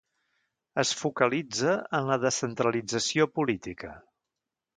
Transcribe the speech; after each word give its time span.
Es 0.83 0.93
focalitza 1.01 1.75
en 1.99 2.09
la 2.13 2.17
descentralització 2.25 3.29
política. 3.37 3.95